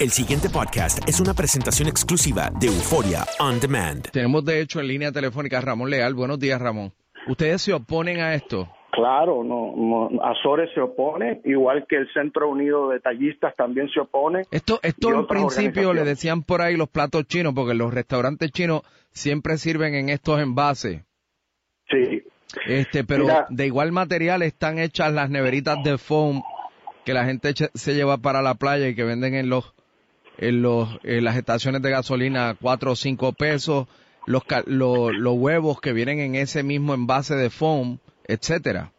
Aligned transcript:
El 0.00 0.10
siguiente 0.10 0.48
podcast 0.48 1.08
es 1.08 1.20
una 1.20 1.34
presentación 1.34 1.88
exclusiva 1.88 2.50
de 2.60 2.68
Euforia 2.68 3.24
On 3.40 3.58
Demand. 3.58 4.08
Tenemos 4.12 4.44
de 4.44 4.60
hecho 4.60 4.78
en 4.78 4.86
línea 4.86 5.10
telefónica 5.10 5.58
a 5.58 5.60
Ramón 5.60 5.90
Leal. 5.90 6.14
Buenos 6.14 6.38
días, 6.38 6.60
Ramón. 6.60 6.92
¿Ustedes 7.26 7.62
se 7.62 7.72
oponen 7.72 8.20
a 8.20 8.32
esto? 8.34 8.68
Claro, 8.92 9.42
no, 9.42 9.74
no, 9.76 10.22
Azores 10.22 10.70
se 10.72 10.80
opone, 10.80 11.40
igual 11.44 11.84
que 11.88 11.96
el 11.96 12.08
Centro 12.12 12.48
Unido 12.48 12.88
de 12.90 13.00
Tallistas 13.00 13.54
también 13.56 13.88
se 13.90 13.98
opone. 13.98 14.42
Esto, 14.52 14.78
esto 14.82 15.12
en 15.12 15.26
principio 15.26 15.92
le 15.92 16.04
decían 16.04 16.42
por 16.44 16.62
ahí 16.62 16.76
los 16.76 16.88
platos 16.88 17.26
chinos, 17.26 17.52
porque 17.54 17.74
los 17.74 17.92
restaurantes 17.92 18.52
chinos 18.52 18.82
siempre 19.10 19.58
sirven 19.58 19.94
en 19.94 20.10
estos 20.10 20.40
envases. 20.40 21.02
Sí, 21.90 22.22
Este, 22.66 23.02
pero 23.02 23.24
Mira. 23.24 23.46
de 23.50 23.66
igual 23.66 23.90
material 23.90 24.42
están 24.42 24.78
hechas 24.78 25.12
las 25.12 25.28
neveritas 25.28 25.82
de 25.82 25.98
foam 25.98 26.42
que 27.04 27.14
la 27.14 27.24
gente 27.24 27.52
se 27.74 27.94
lleva 27.94 28.18
para 28.18 28.42
la 28.42 28.54
playa 28.54 28.88
y 28.88 28.94
que 28.94 29.04
venden 29.04 29.34
en 29.34 29.48
los 29.48 29.74
en 30.38 30.62
los 30.62 30.88
en 31.04 31.24
las 31.24 31.36
estaciones 31.36 31.82
de 31.82 31.90
gasolina 31.90 32.50
a 32.50 32.54
cuatro 32.54 32.92
o 32.92 32.96
cinco 32.96 33.32
pesos, 33.32 33.86
los, 34.26 34.44
ca- 34.44 34.62
lo- 34.66 35.10
los 35.10 35.34
huevos 35.36 35.80
que 35.80 35.92
vienen 35.92 36.20
en 36.20 36.34
ese 36.34 36.62
mismo 36.62 36.94
envase 36.94 37.34
de 37.34 37.50
foam, 37.50 37.98
etcétera. 38.26 38.92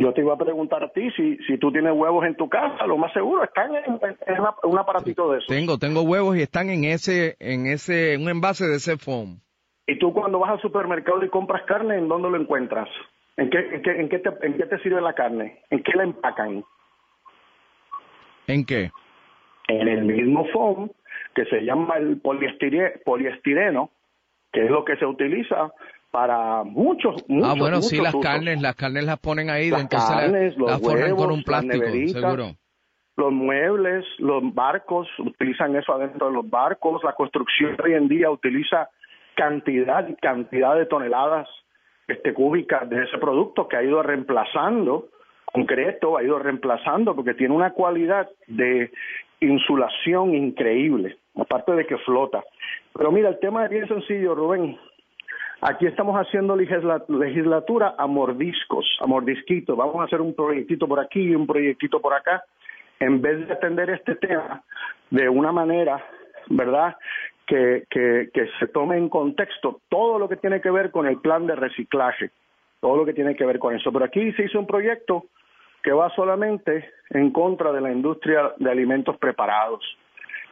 yo 0.00 0.12
te 0.12 0.20
iba 0.20 0.34
a 0.34 0.38
preguntar 0.38 0.82
a 0.84 0.88
ti 0.90 1.10
si, 1.16 1.36
si 1.46 1.58
tú 1.58 1.72
tienes 1.72 1.92
huevos 1.94 2.24
en 2.24 2.36
tu 2.36 2.48
casa, 2.48 2.86
lo 2.86 2.96
más 2.96 3.12
seguro 3.12 3.42
están 3.42 3.74
en, 3.74 3.98
en 4.26 4.40
una- 4.40 4.54
un 4.62 4.78
aparatito 4.78 5.30
de 5.32 5.38
eso. 5.38 5.46
Tengo, 5.48 5.78
tengo 5.78 6.02
huevos 6.02 6.36
y 6.36 6.42
están 6.42 6.70
en 6.70 6.84
ese, 6.84 7.36
en 7.40 7.66
ese, 7.66 8.14
en 8.14 8.22
un 8.22 8.28
envase 8.30 8.66
de 8.66 8.76
ese 8.76 8.96
foam. 8.96 9.40
Y 9.86 9.98
tú 9.98 10.12
cuando 10.12 10.38
vas 10.38 10.50
al 10.50 10.60
supermercado 10.60 11.24
y 11.24 11.28
compras 11.30 11.62
carne, 11.66 11.96
¿en 11.96 12.08
dónde 12.08 12.28
lo 12.30 12.36
encuentras? 12.40 12.88
¿En 13.36 13.48
qué, 13.50 13.58
en 13.58 13.82
qué, 13.82 13.90
en 14.00 14.08
qué, 14.08 14.18
te, 14.18 14.30
en 14.46 14.56
qué 14.56 14.66
te 14.66 14.78
sirve 14.80 15.00
la 15.00 15.14
carne? 15.14 15.62
¿En 15.70 15.82
qué 15.82 15.92
la 15.96 16.02
empacan? 16.02 16.62
¿En 18.46 18.64
qué? 18.64 18.90
En 19.68 19.86
el 19.88 20.04
mismo 20.04 20.46
foam 20.52 20.90
que 21.34 21.44
se 21.44 21.60
llama 21.60 21.96
el 21.98 22.20
poliestire- 22.22 23.02
poliestireno, 23.04 23.90
que 24.52 24.64
es 24.64 24.70
lo 24.70 24.84
que 24.84 24.96
se 24.96 25.06
utiliza 25.06 25.72
para 26.10 26.64
muchos, 26.64 27.22
muchos 27.28 27.50
ah, 27.50 27.54
bueno, 27.58 27.82
sí, 27.82 27.98
las 27.98 28.14
usos. 28.14 28.24
carnes, 28.24 28.60
las 28.62 28.74
carnes 28.74 29.04
las 29.04 29.18
ponen 29.18 29.50
ahí, 29.50 29.70
Las 29.70 29.82
entonces 29.82 30.10
la- 30.10 30.16
carnes, 30.22 30.56
los 30.56 30.70
las 30.70 30.80
forran 30.80 31.14
con 31.16 31.30
un 31.30 31.42
plástico, 31.44 31.84
seguro. 32.08 32.44
Los 33.16 33.32
muebles, 33.32 34.04
los 34.18 34.54
barcos, 34.54 35.08
utilizan 35.18 35.74
eso 35.76 35.92
adentro 35.92 36.28
de 36.28 36.32
los 36.34 36.48
barcos. 36.48 37.02
La 37.04 37.12
construcción 37.14 37.76
hoy 37.84 37.94
en 37.94 38.06
día 38.08 38.30
utiliza 38.30 38.88
cantidad 39.34 40.08
y 40.08 40.14
cantidad 40.14 40.76
de 40.76 40.86
toneladas 40.86 41.48
este, 42.06 42.32
cúbicas 42.32 42.88
de 42.88 43.02
ese 43.04 43.18
producto 43.18 43.68
que 43.68 43.76
ha 43.76 43.82
ido 43.82 44.02
reemplazando 44.02 45.08
concreto, 45.44 46.16
ha 46.16 46.22
ido 46.22 46.38
reemplazando 46.38 47.14
porque 47.14 47.34
tiene 47.34 47.54
una 47.54 47.72
cualidad 47.72 48.28
de 48.46 48.90
insulación 49.40 50.34
increíble, 50.34 51.16
aparte 51.36 51.72
de 51.72 51.86
que 51.86 51.96
flota. 51.98 52.42
Pero 52.94 53.12
mira, 53.12 53.28
el 53.28 53.38
tema 53.38 53.64
es 53.64 53.70
bien 53.70 53.86
sencillo, 53.88 54.34
Rubén. 54.34 54.76
Aquí 55.60 55.86
estamos 55.86 56.16
haciendo 56.16 56.56
legisla- 56.56 57.04
legislatura 57.08 57.94
a 57.98 58.06
mordiscos, 58.06 58.86
a 59.00 59.06
mordisquitos. 59.06 59.76
Vamos 59.76 59.96
a 60.00 60.04
hacer 60.04 60.20
un 60.20 60.34
proyectito 60.34 60.86
por 60.86 61.00
aquí 61.00 61.20
y 61.20 61.34
un 61.34 61.46
proyectito 61.46 62.00
por 62.00 62.14
acá, 62.14 62.44
en 63.00 63.20
vez 63.20 63.46
de 63.46 63.52
atender 63.52 63.90
este 63.90 64.14
tema 64.16 64.62
de 65.10 65.28
una 65.28 65.50
manera, 65.52 66.04
¿verdad? 66.48 66.96
Que, 67.46 67.84
que, 67.90 68.28
que 68.32 68.46
se 68.60 68.68
tome 68.68 68.98
en 68.98 69.08
contexto 69.08 69.80
todo 69.88 70.18
lo 70.18 70.28
que 70.28 70.36
tiene 70.36 70.60
que 70.60 70.70
ver 70.70 70.90
con 70.90 71.06
el 71.06 71.18
plan 71.18 71.46
de 71.46 71.56
reciclaje, 71.56 72.30
todo 72.80 72.96
lo 72.96 73.04
que 73.04 73.14
tiene 73.14 73.34
que 73.34 73.46
ver 73.46 73.58
con 73.58 73.74
eso. 73.74 73.90
Pero 73.90 74.04
aquí 74.04 74.32
se 74.32 74.44
hizo 74.44 74.58
un 74.60 74.66
proyecto 74.66 75.24
que 75.82 75.92
va 75.92 76.10
solamente 76.10 76.90
en 77.10 77.30
contra 77.30 77.72
de 77.72 77.80
la 77.80 77.92
industria 77.92 78.52
de 78.58 78.70
alimentos 78.70 79.16
preparados. 79.18 79.84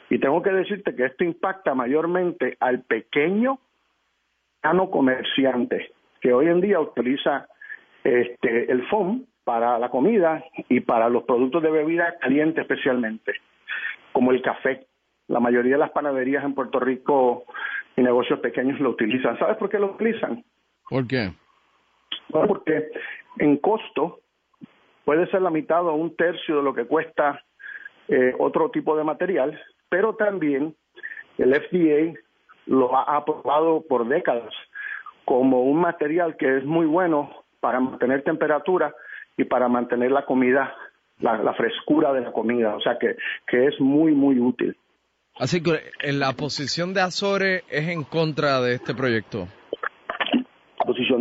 Y 0.09 0.19
tengo 0.19 0.43
que 0.43 0.51
decirte 0.51 0.95
que 0.95 1.07
esto 1.07 1.25
impacta 1.25 1.75
mayormente 1.75 2.57
al 2.61 2.83
pequeño 2.83 3.59
no 4.73 4.91
comerciante 4.91 5.93
que 6.21 6.33
hoy 6.33 6.49
en 6.49 6.61
día 6.61 6.81
utiliza 6.81 7.47
este 8.05 8.71
el 8.71 8.87
foam 8.89 9.27
para 9.45 9.79
la 9.79 9.91
comida 9.91 10.45
y 10.69 10.81
para 10.81 11.09
los 11.09 11.25
productos 11.25 11.63
de 11.63 11.71
bebida 11.71 12.17
caliente 12.21 12.63
especialmente, 12.63 13.33
como 14.13 14.33
el 14.33 14.43
café. 14.43 14.87
La 15.29 15.41
mayoría 15.41 15.73
de 15.73 15.79
las 15.79 15.91
panaderías 15.91 16.45
en 16.45 16.55
Puerto 16.55 16.81
Rico 16.81 17.45
y 17.97 18.03
negocios 18.03 18.41
pequeños 18.41 18.81
lo 18.81 18.91
utilizan. 18.91 19.39
¿Sabes 19.39 19.57
por 19.57 19.69
qué 19.69 19.79
lo 19.79 19.93
utilizan? 19.93 20.45
¿Por 20.89 21.07
qué? 21.07 21.33
Bueno, 22.29 22.49
porque 22.49 22.91
en 23.39 23.57
costo 23.59 24.21
puede 25.07 25.31
ser 25.31 25.41
la 25.41 25.51
mitad 25.51 25.87
o 25.87 25.95
un 25.95 26.17
tercio 26.17 26.57
de 26.57 26.63
lo 26.65 26.75
que 26.75 26.85
cuesta 26.85 27.45
eh, 28.09 28.35
otro 28.41 28.71
tipo 28.73 28.97
de 28.97 29.05
material, 29.05 29.59
pero 29.89 30.17
también 30.17 30.75
el 31.39 31.55
FDA 31.55 32.21
lo 32.67 32.95
ha 32.97 33.17
aprobado 33.17 33.85
por 33.89 34.09
décadas 34.09 34.53
como 35.25 35.63
un 35.63 35.81
material 35.81 36.37
que 36.37 36.59
es 36.59 36.65
muy 36.65 36.87
bueno 36.87 37.31
para 37.61 37.79
mantener 37.79 38.25
temperatura 38.25 38.93
y 39.37 39.45
para 39.45 39.69
mantener 39.69 40.11
la 40.11 40.25
comida, 40.25 40.75
la, 41.21 41.39
la 41.39 41.55
frescura 41.55 42.13
de 42.13 42.23
la 42.23 42.33
comida, 42.33 42.75
o 42.75 42.81
sea 42.81 42.99
que, 42.99 43.17
que 43.47 43.67
es 43.67 43.81
muy, 43.81 44.13
muy 44.13 44.41
útil. 44.41 44.77
Así 45.39 45.63
que 45.63 45.79
en 46.01 46.19
la 46.19 46.33
posición 46.33 46.95
de 46.95 47.03
Azores 47.03 47.63
es 47.71 47.89
en 47.89 48.03
contra 48.03 48.61
de 48.61 48.75
este 48.75 48.93
proyecto. 48.93 49.47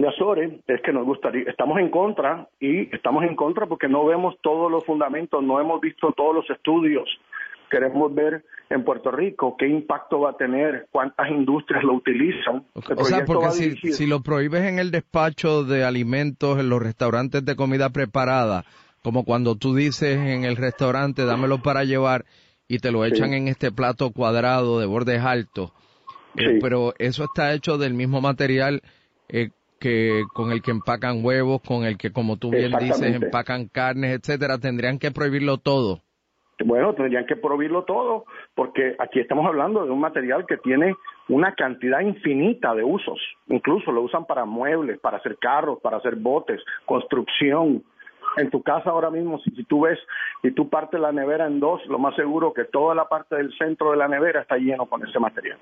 De 0.05 0.11
Azores 0.11 0.51
es 0.67 0.81
que 0.81 0.93
nos 0.93 1.03
gustaría, 1.03 1.49
estamos 1.49 1.79
en 1.79 1.89
contra 1.89 2.47
y 2.59 2.93
estamos 2.95 3.23
en 3.23 3.35
contra 3.35 3.65
porque 3.65 3.87
no 3.87 4.05
vemos 4.05 4.35
todos 4.43 4.69
los 4.71 4.85
fundamentos, 4.85 5.41
no 5.41 5.59
hemos 5.59 5.81
visto 5.81 6.11
todos 6.15 6.35
los 6.35 6.47
estudios. 6.51 7.09
Queremos 7.71 8.13
ver 8.13 8.45
en 8.69 8.83
Puerto 8.83 9.09
Rico 9.09 9.55
qué 9.57 9.67
impacto 9.67 10.19
va 10.19 10.29
a 10.31 10.37
tener, 10.37 10.85
cuántas 10.91 11.31
industrias 11.31 11.83
lo 11.83 11.95
utilizan. 11.95 12.67
El 12.75 12.99
O 12.99 13.03
sea, 13.03 13.25
porque 13.25 13.49
si, 13.49 13.93
si 13.93 14.05
lo 14.05 14.21
prohíbes 14.21 14.65
en 14.65 14.77
el 14.77 14.91
despacho 14.91 15.63
de 15.63 15.83
alimentos, 15.83 16.59
en 16.59 16.69
los 16.69 16.83
restaurantes 16.83 17.43
de 17.43 17.55
comida 17.55 17.89
preparada, 17.89 18.63
como 19.01 19.25
cuando 19.25 19.55
tú 19.55 19.73
dices 19.73 20.19
en 20.19 20.45
el 20.45 20.55
restaurante, 20.55 21.25
dámelo 21.25 21.63
para 21.63 21.83
llevar 21.83 22.25
y 22.67 22.77
te 22.77 22.91
lo 22.91 23.05
echan 23.05 23.33
en 23.33 23.47
este 23.47 23.71
plato 23.71 24.11
cuadrado 24.11 24.79
de 24.79 24.85
bordes 24.85 25.21
altos, 25.21 25.71
eh, 26.35 26.43
Sí. 26.43 26.59
pero 26.61 26.93
eso 26.99 27.23
está 27.23 27.53
hecho 27.55 27.79
del 27.79 27.95
mismo 27.95 28.21
material 28.21 28.83
eh, 29.29 29.49
que 29.79 30.23
con 30.33 30.51
el 30.51 30.61
que 30.61 30.71
empacan 30.71 31.23
huevos, 31.23 31.61
con 31.61 31.85
el 31.85 31.97
que, 31.97 32.11
como 32.11 32.37
tú 32.37 32.49
bien 32.51 32.71
dices, 32.79 33.15
empacan 33.15 33.67
carnes, 33.67 34.19
etcétera, 34.19 34.57
tendrían 34.57 34.99
que 34.99 35.11
prohibirlo 35.11 35.57
todo. 35.57 36.01
Bueno, 36.63 36.93
tendrían 36.93 37.25
que 37.25 37.35
prohibirlo 37.35 37.83
todo, 37.83 38.25
porque 38.53 38.95
aquí 38.99 39.19
estamos 39.19 39.45
hablando 39.45 39.83
de 39.83 39.91
un 39.91 39.99
material 39.99 40.45
que 40.45 40.57
tiene 40.57 40.95
una 41.27 41.53
cantidad 41.53 41.99
infinita 41.99 42.73
de 42.73 42.83
usos. 42.83 43.19
Incluso 43.47 43.91
lo 43.91 44.01
usan 44.01 44.25
para 44.25 44.45
muebles, 44.45 44.99
para 44.99 45.17
hacer 45.17 45.37
carros, 45.37 45.79
para 45.81 45.97
hacer 45.97 46.15
botes, 46.15 46.61
construcción. 46.85 47.83
En 48.37 48.49
tu 48.49 48.61
casa 48.63 48.89
ahora 48.89 49.09
mismo, 49.09 49.39
si, 49.39 49.51
si 49.51 49.63
tú 49.65 49.81
ves 49.81 49.99
y 50.43 50.51
tú 50.51 50.69
partes 50.69 50.99
la 50.99 51.11
nevera 51.11 51.45
en 51.47 51.59
dos, 51.59 51.85
lo 51.87 51.99
más 51.99 52.15
seguro 52.15 52.53
que 52.53 52.65
toda 52.65 52.95
la 52.95 53.07
parte 53.07 53.35
del 53.35 53.55
centro 53.57 53.91
de 53.91 53.97
la 53.97 54.07
nevera 54.07 54.41
está 54.41 54.57
lleno 54.57 54.85
con 54.85 55.05
ese 55.05 55.19
material. 55.19 55.57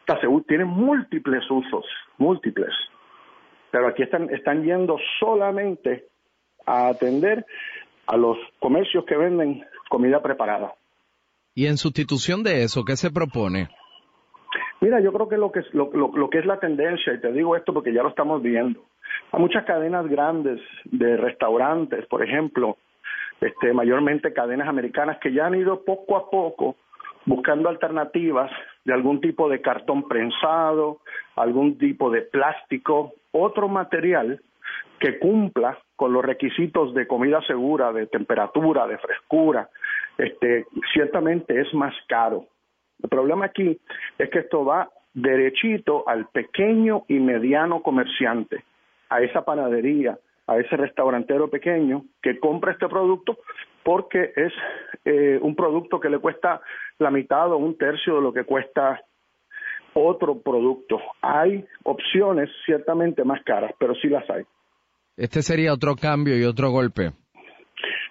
Está 0.00 0.20
seguro, 0.20 0.44
tiene 0.46 0.64
múltiples 0.64 1.48
usos, 1.50 1.84
múltiples. 2.18 2.72
Pero 3.70 3.88
aquí 3.88 4.02
están, 4.02 4.30
están 4.30 4.62
yendo 4.64 4.96
solamente 5.20 6.06
a 6.66 6.88
atender 6.88 7.44
a 8.06 8.16
los 8.16 8.36
comercios 8.60 9.04
que 9.04 9.16
venden 9.16 9.64
comida 9.88 10.22
preparada. 10.22 10.72
Y 11.54 11.66
en 11.66 11.76
sustitución 11.76 12.42
de 12.42 12.62
eso, 12.62 12.84
¿qué 12.84 12.96
se 12.96 13.10
propone? 13.10 13.68
Mira, 14.80 15.00
yo 15.00 15.12
creo 15.12 15.28
que 15.28 15.36
lo 15.38 15.50
que 15.50 15.60
es 15.60 15.74
lo, 15.74 15.90
lo- 15.92 16.12
lo 16.14 16.28
que 16.30 16.38
es 16.38 16.46
la 16.46 16.60
tendencia, 16.60 17.14
y 17.14 17.20
te 17.20 17.32
digo 17.32 17.56
esto 17.56 17.72
porque 17.72 17.92
ya 17.92 18.02
lo 18.02 18.10
estamos 18.10 18.42
viendo, 18.42 18.80
hay 19.32 19.40
muchas 19.40 19.64
cadenas 19.64 20.06
grandes 20.06 20.60
de 20.84 21.16
restaurantes, 21.16 22.06
por 22.06 22.22
ejemplo, 22.22 22.76
este, 23.40 23.72
mayormente 23.72 24.32
cadenas 24.32 24.68
americanas 24.68 25.18
que 25.20 25.32
ya 25.32 25.46
han 25.46 25.54
ido 25.54 25.82
poco 25.84 26.16
a 26.16 26.30
poco 26.30 26.76
buscando 27.24 27.68
alternativas 27.68 28.50
de 28.86 28.94
algún 28.94 29.20
tipo 29.20 29.48
de 29.48 29.60
cartón 29.60 30.06
prensado, 30.06 31.00
algún 31.34 31.76
tipo 31.76 32.08
de 32.08 32.22
plástico, 32.22 33.14
otro 33.32 33.68
material 33.68 34.40
que 35.00 35.18
cumpla 35.18 35.76
con 35.96 36.12
los 36.12 36.24
requisitos 36.24 36.94
de 36.94 37.08
comida 37.08 37.42
segura, 37.42 37.92
de 37.92 38.06
temperatura, 38.06 38.86
de 38.86 38.96
frescura, 38.98 39.68
este, 40.16 40.66
ciertamente 40.92 41.60
es 41.60 41.74
más 41.74 41.94
caro. 42.06 42.46
El 43.02 43.08
problema 43.08 43.46
aquí 43.46 43.76
es 44.18 44.30
que 44.30 44.38
esto 44.38 44.64
va 44.64 44.88
derechito 45.12 46.08
al 46.08 46.28
pequeño 46.28 47.04
y 47.08 47.18
mediano 47.18 47.82
comerciante, 47.82 48.62
a 49.08 49.20
esa 49.20 49.44
panadería, 49.44 50.16
a 50.46 50.58
ese 50.58 50.76
restaurantero 50.76 51.48
pequeño 51.50 52.04
que 52.22 52.38
compra 52.38 52.72
este 52.72 52.88
producto 52.88 53.38
porque 53.82 54.32
es 54.34 54.52
eh, 55.04 55.38
un 55.40 55.54
producto 55.54 56.00
que 56.00 56.10
le 56.10 56.18
cuesta 56.18 56.60
la 56.98 57.10
mitad 57.10 57.52
o 57.52 57.56
un 57.56 57.76
tercio 57.76 58.16
de 58.16 58.20
lo 58.20 58.32
que 58.32 58.44
cuesta 58.44 59.00
otro 59.94 60.40
producto. 60.40 61.00
Hay 61.22 61.64
opciones 61.84 62.50
ciertamente 62.64 63.24
más 63.24 63.42
caras, 63.44 63.72
pero 63.78 63.94
sí 63.94 64.08
las 64.08 64.28
hay. 64.30 64.44
Este 65.16 65.42
sería 65.42 65.72
otro 65.72 65.94
cambio 65.96 66.36
y 66.38 66.44
otro 66.44 66.70
golpe. 66.70 67.12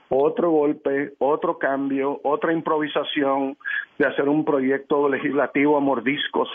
Otro 0.09 0.51
golpe, 0.51 1.13
otro 1.19 1.57
cambio, 1.57 2.19
otra 2.23 2.53
improvisación 2.53 3.57
de 3.97 4.07
hacer 4.07 4.29
un 4.29 4.45
proyecto 4.45 5.09
legislativo 5.09 5.77
a 5.77 5.81
mordiscos 5.81 6.47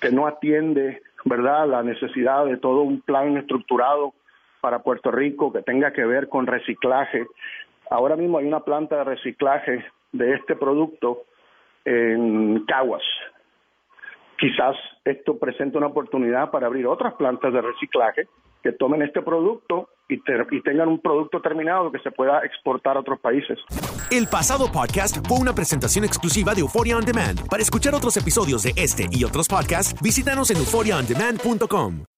que 0.00 0.10
no 0.10 0.26
atiende, 0.26 1.02
¿verdad?, 1.24 1.68
la 1.68 1.82
necesidad 1.82 2.44
de 2.46 2.56
todo 2.56 2.82
un 2.82 3.00
plan 3.00 3.36
estructurado 3.36 4.14
para 4.60 4.82
Puerto 4.82 5.10
Rico 5.10 5.52
que 5.52 5.62
tenga 5.62 5.92
que 5.92 6.04
ver 6.04 6.28
con 6.28 6.46
reciclaje. 6.46 7.26
Ahora 7.90 8.16
mismo 8.16 8.38
hay 8.38 8.46
una 8.46 8.60
planta 8.60 8.96
de 8.96 9.04
reciclaje 9.04 9.84
de 10.12 10.34
este 10.34 10.56
producto 10.56 11.22
en 11.84 12.64
Caguas. 12.66 13.02
Quizás 14.38 14.76
esto 15.04 15.38
presente 15.38 15.78
una 15.78 15.88
oportunidad 15.88 16.50
para 16.50 16.66
abrir 16.66 16.86
otras 16.86 17.14
plantas 17.14 17.52
de 17.52 17.60
reciclaje 17.60 18.28
que 18.62 18.72
tomen 18.72 19.02
este 19.02 19.22
producto 19.22 19.88
y, 20.08 20.20
tengan 20.62 20.88
un 20.88 21.00
producto 21.00 21.40
terminado 21.40 21.92
que 21.92 21.98
se 22.00 22.10
pueda 22.10 22.40
exportar 22.40 22.96
a 22.96 23.00
otros 23.00 23.20
países. 23.20 23.58
El 24.10 24.26
pasado 24.26 24.70
podcast 24.72 25.26
fue 25.26 25.38
una 25.38 25.52
presentación 25.52 26.04
exclusiva 26.04 26.54
de 26.54 26.60
Euphoria 26.60 26.96
On 26.96 27.04
Demand. 27.04 27.46
Para 27.48 27.62
escuchar 27.62 27.94
otros 27.94 28.16
episodios 28.16 28.62
de 28.62 28.72
este 28.76 29.06
y 29.10 29.24
otros 29.24 29.48
podcasts, 29.48 30.00
visítanos 30.02 30.50
en 30.50 30.58
euphoriaondemand.com. 30.58 32.17